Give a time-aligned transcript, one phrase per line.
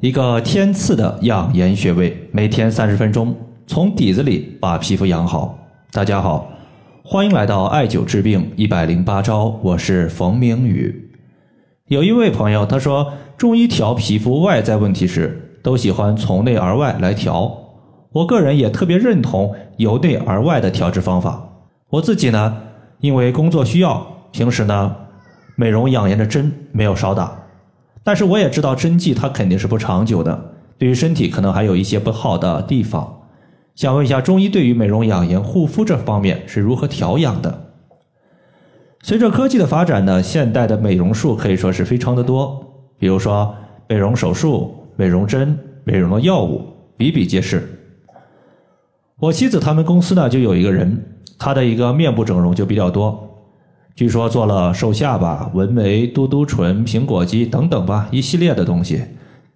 [0.00, 3.34] 一个天赐的养颜穴位，每天三十分钟，
[3.66, 5.58] 从底子里把皮肤养好。
[5.90, 6.52] 大家好，
[7.02, 11.10] 欢迎来到艾灸治病一百零八招，我是冯明宇。
[11.88, 17.52] 有一位朋友他说，中医调皮肤外在问题时，都喜欢从内而外来调。
[18.12, 21.42] 我个人也特别认同由内而外的调治方法。
[21.90, 22.56] 我自己呢，
[23.00, 24.94] 因为工作需要，平时呢，
[25.56, 27.47] 美容养颜的针没有少打。
[28.02, 33.20] 但是我也知道针剂它肯定是不长久的，对于身体可能还有一些不好的地方。
[33.74, 37.66] 想问一下，中医对于美容养颜护肤这方面是如何调养的？
[39.02, 42.60] 随着科技的发展呢，现代的美容术可以说是非常的多，
[42.98, 43.54] 比如说
[43.88, 46.62] 美容手术、美容针、美容的药物
[46.96, 47.68] 比比皆是。
[49.20, 51.00] 我妻子他们公司呢就有一个人，
[51.38, 53.27] 他的一个面部整容就比较多。
[53.98, 59.02] 据说做了瘦下巴、纹眉、嘟嘟唇、苹果肌等等吧，一系列的东西，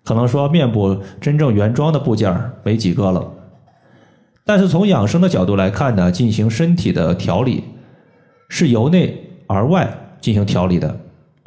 [0.02, 3.24] 可能说面部真正原装的部件没几个了。
[4.44, 7.62] 但是从养生的角度来看呢，进行身体的调理
[8.48, 9.88] 是由内而外
[10.20, 10.98] 进行调理的。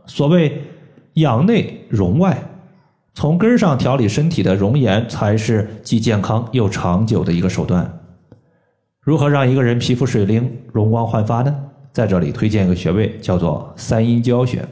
[0.06, 0.62] 所谓
[1.16, 2.42] 养内容外，
[3.14, 8.00] 从根上调理身体的容颜，才是既健康又长久的一个手段。
[9.02, 11.54] 如何让一个人皮肤水灵、容光焕发呢？
[11.96, 14.68] 在这里推荐一个穴位，叫做三阴交穴。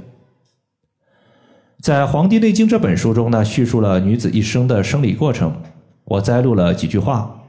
[1.80, 5.56] 在《黄帝内经》这本书中呢，叙述了女子一生的生理过程。
[6.04, 7.46] 我摘录了几句话，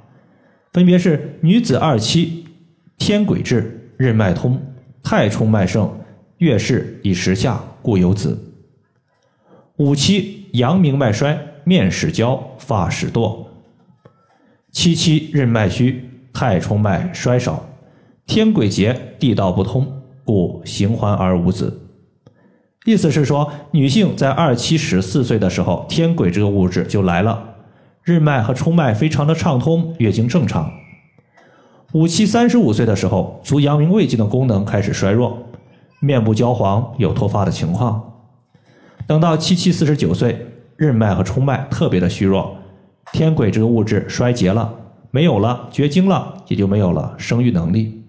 [0.72, 2.46] 分别是：女子二七，
[2.98, 4.62] 天癸至，任脉通，
[5.02, 5.92] 太冲脉盛，
[6.38, 8.38] 月事以时下，故有子；
[9.78, 13.44] 五七，阳明脉衰，面始焦，发始堕；
[14.70, 17.68] 七七，任脉虚，太冲脉衰少。
[18.26, 21.82] 天癸竭，地道不通，故行环而无子。
[22.86, 27.56] 意思是说，女性在二七十四岁的时候，天癸这个物质就来了，
[28.02, 30.70] 日脉和冲脉非常的畅通，月经正常。
[31.92, 35.38] 五七三十五岁的时候，足阳明胃经的功能开始衰弱，
[36.00, 38.12] 面部焦黄，有脱发的情况。
[39.06, 40.46] 等到七七四十九岁，
[40.76, 42.56] 日脉和冲脉特别的虚弱，
[43.12, 44.74] 天癸这个物质衰竭了，
[45.10, 48.03] 没有了，绝经了，也就没有了生育能力。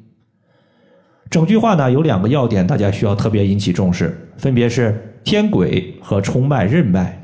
[1.29, 7.21] 整句话呢有两个要点，大家需要特别引起重视，分别是天癸和冲脉任脉。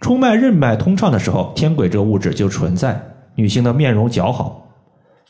[0.00, 3.00] 冲脉任脉通畅的时候，天癸这个物质就存在，
[3.36, 4.68] 女性的面容姣好。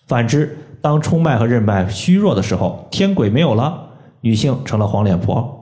[0.06, 3.90] 反之，当冲脉和任脉虚弱的时候，天癸没有了，
[4.22, 5.60] 女性成了黄脸婆。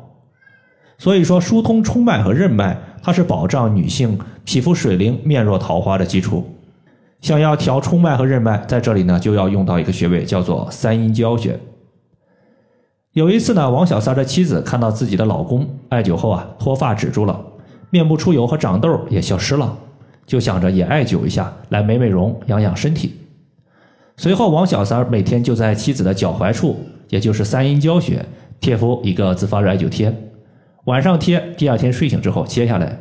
[0.96, 6.48] 所以说，疏通冲脉和任脉，它是保障女性皮肤水灵、面若桃花的基础。
[7.20, 11.58] 想要调冲脉和任脉，在这里呢就要用到一个穴位，叫做三阴交穴。
[13.12, 17.38] 有一次呢，王小三的妻子看到自己的老公艾灸后啊，脱发止住了，
[17.90, 19.76] 面部出油和长痘也消失了，
[20.24, 23.14] 就想着也艾灸一下，来美美容、养养身体。
[24.16, 26.80] 随后，王小三每天就在妻子的脚踝处，
[27.10, 28.24] 也就是三阴交穴，
[28.60, 30.10] 贴敷一个自发热艾灸贴，
[30.84, 32.98] 晚上贴，第二天睡醒之后切下来。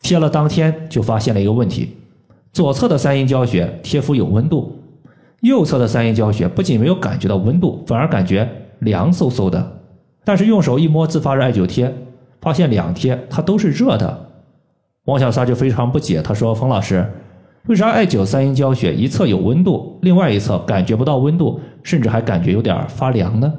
[0.00, 1.98] 贴了当天就发现了一个问题：
[2.50, 4.80] 左侧的三阴交穴贴敷有温度，
[5.40, 8.48] 右侧的三阴交穴不仅没有感觉到温度，反而感觉。
[8.80, 9.80] 凉飕飕的，
[10.24, 11.94] 但是用手一摸自发热艾灸贴，
[12.40, 14.26] 发现两贴它都是热的。
[15.04, 17.10] 王小三就非常不解，他说：“冯老师，
[17.66, 23.52] 为啥艾灸三阴交穴一侧有温度，另外一侧感觉不到温度，甚至还感觉有点发凉呢？”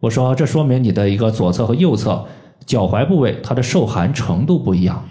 [0.00, 2.22] 我说：“这说明你的一个左侧和右侧
[2.66, 5.02] 脚踝部位它的受寒程度不一样，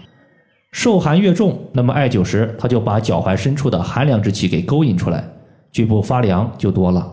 [0.70, 5.28] 受寒越重，那么艾灸时它就把脚踝深处的寒凉之气给勾引出来，
[5.72, 7.12] 局部发凉就多了。”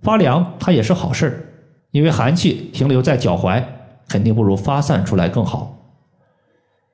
[0.00, 1.32] 发凉它也是好事儿，
[1.90, 3.62] 因为寒气停留在脚踝，
[4.08, 5.76] 肯定不如发散出来更好。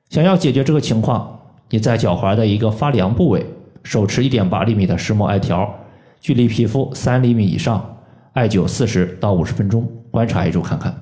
[0.09, 1.39] 想要解决这个情况，
[1.69, 3.45] 你在脚踝的一个发凉部位，
[3.83, 5.73] 手持一点八厘米的石墨艾条，
[6.19, 7.97] 距离皮肤三厘米以上，
[8.33, 10.95] 艾灸四十到五十分钟，观察一周看看。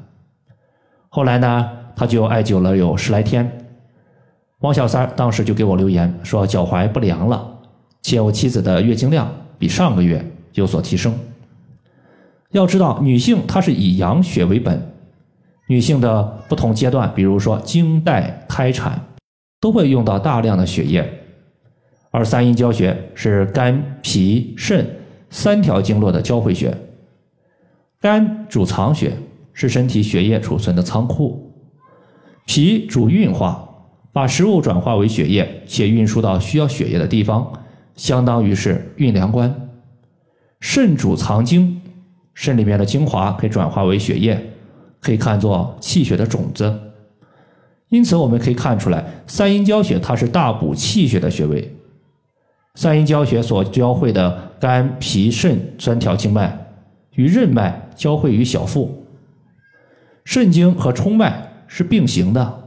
[1.09, 3.49] 后来呢，他就艾灸了有十来天。
[4.59, 7.45] 王小三当时就给我留言说脚踝不凉了，
[8.01, 11.13] 且我妻子的月经量比上个月有所提升。
[12.53, 14.81] 要知道，女性她是以养血为本，
[15.67, 18.99] 女性的不同阶段，比如说经带、胎产，
[19.59, 21.07] 都会用到大量的血液。
[22.11, 24.87] 而三阴交穴是肝、脾、肾
[25.31, 26.71] 三条经络的交汇穴。
[27.99, 29.13] 肝主藏血，
[29.51, 31.51] 是身体血液储存的仓库；
[32.45, 33.67] 脾主运化，
[34.11, 37.51] 把食物转化为血液，且运输到需要血液的地方，
[37.95, 39.49] 相当于是运粮官；
[40.59, 41.81] 肾主藏精。
[42.33, 44.39] 肾里面的精华可以转化为血液，
[44.99, 46.79] 可以看作气血的种子。
[47.89, 51.75] 因此，我们可以看出来，三阴交穴它是大补气血的穴位。
[52.75, 56.57] 三阴交穴所交汇的肝、脾、肾三条经脉，
[57.13, 59.05] 与任脉交汇于小腹，
[60.25, 62.63] 肾经和冲脉是并行的。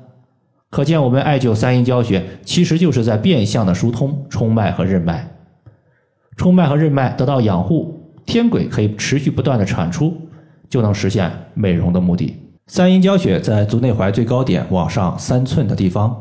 [0.71, 5.29] 可见，我们艾灸三阴交穴，其实就是在变相的疏通冲脉和任脉。
[6.37, 7.96] 冲脉和任脉得到养护，
[8.27, 10.15] 天癸可以持续不断的产出，
[10.69, 12.37] 就能实现美容的目的。
[12.67, 16.15] 三阴交穴在足内踝最高点往上三寸的地方。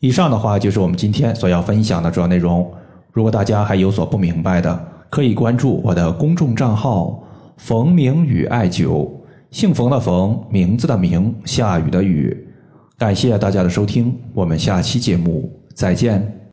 [0.00, 2.68] 以上的话就是我们今天所要分享的主要内容。
[3.12, 7.22] 如果大家还有所不明白的，可以关注我的公众账号
[7.56, 9.08] “冯明宇艾灸”，
[9.50, 12.46] 姓冯的冯，名字的名，下雨的雨。
[12.96, 16.38] 感谢大家的收听，我们下期节目再见。